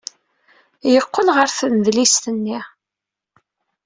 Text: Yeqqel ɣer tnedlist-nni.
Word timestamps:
Yeqqel 0.93 1.27
ɣer 1.35 1.47
tnedlist-nni. 1.57 2.59